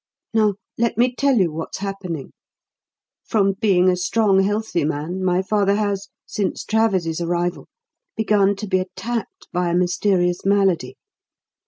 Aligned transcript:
Now, 0.33 0.55
let 0.79 0.97
me 0.97 1.13
tell 1.13 1.37
you 1.37 1.51
what's 1.51 1.77
happening. 1.77 2.33
From 3.23 3.53
being 3.59 3.87
a 3.87 3.95
strong, 3.95 4.39
healthy 4.41 4.83
man, 4.83 5.23
my 5.23 5.43
father 5.43 5.75
has, 5.75 6.07
since 6.25 6.63
Travers's 6.65 7.21
arrival, 7.21 7.67
begun 8.17 8.55
to 8.55 8.67
be 8.67 8.79
attacked 8.79 9.47
by 9.53 9.69
a 9.69 9.75
mysterious 9.75 10.43
malady. 10.43 10.97